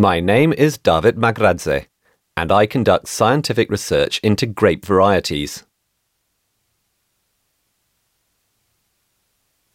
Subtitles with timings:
[0.00, 1.84] My name is David Magradze,
[2.34, 5.64] and I conduct scientific research into grape varieties.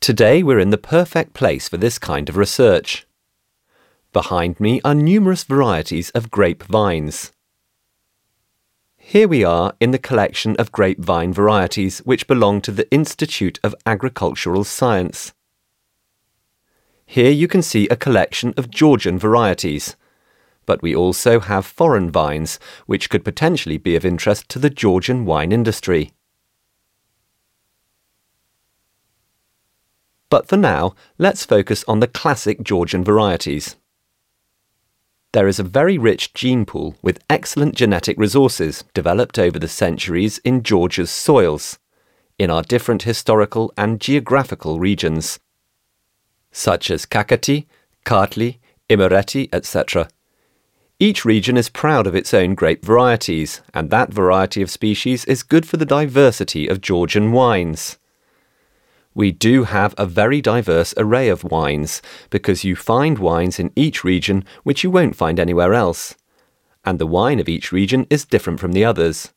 [0.01, 3.05] Today we're in the perfect place for this kind of research.
[4.13, 7.31] Behind me are numerous varieties of grape vines.
[8.97, 13.75] Here we are in the collection of grapevine varieties which belong to the Institute of
[13.85, 15.33] Agricultural Science.
[17.05, 19.95] Here you can see a collection of Georgian varieties,
[20.65, 25.25] but we also have foreign vines which could potentially be of interest to the Georgian
[25.25, 26.11] wine industry.
[30.29, 33.75] But for now, let's focus on the classic Georgian varieties.
[35.31, 40.37] There is a very rich gene pool with excellent genetic resources developed over the centuries
[40.39, 41.77] in Georgia's soils,
[42.39, 45.39] in our different historical and geographical regions,
[46.51, 47.65] such as Kakheti,
[48.05, 50.07] Kartli, Imereti, etc.
[50.97, 55.43] Each region is proud of its own grape varieties, and that variety of species is
[55.43, 57.97] good for the diversity of Georgian wines.
[59.13, 64.05] We do have a very diverse array of wines because you find wines in each
[64.05, 66.15] region which you won't find anywhere else.
[66.85, 69.33] And the wine of each region is different from the others.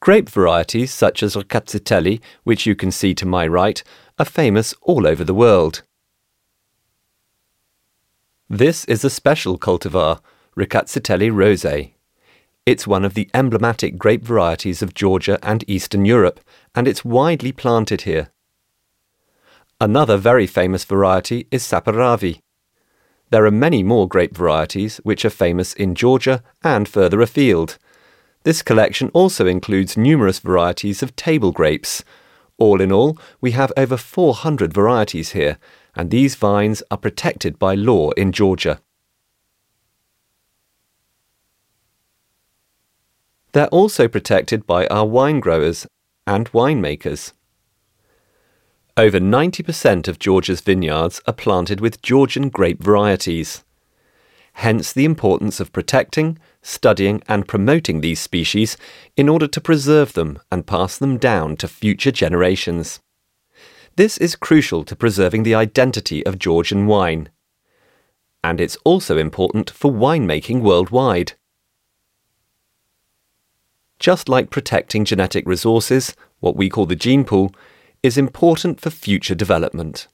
[0.00, 3.82] Grape varieties such as Rkatsiteli, which you can see to my right,
[4.18, 5.82] are famous all over the world.
[8.48, 10.20] This is a special cultivar,
[10.56, 11.94] Rkatsiteli rosé.
[12.64, 16.38] It's one of the emblematic grape varieties of Georgia and Eastern Europe,
[16.72, 18.30] and it's widely planted here.
[19.80, 22.38] Another very famous variety is Saperavi.
[23.30, 27.78] There are many more grape varieties which are famous in Georgia and further afield.
[28.44, 32.04] This collection also includes numerous varieties of table grapes.
[32.58, 35.58] All in all, we have over 400 varieties here,
[35.94, 38.80] and these vines are protected by law in Georgia.
[43.52, 45.86] They're also protected by our wine growers
[46.26, 47.32] and winemakers.
[48.98, 53.62] Over 90% of Georgia's vineyards are planted with Georgian grape varieties.
[54.60, 58.78] Hence the importance of protecting, studying, and promoting these species
[59.14, 63.00] in order to preserve them and pass them down to future generations.
[63.96, 67.28] This is crucial to preserving the identity of Georgian wine.
[68.42, 71.34] And it's also important for winemaking worldwide.
[73.98, 77.54] Just like protecting genetic resources, what we call the gene pool,
[78.02, 80.08] is important for future development.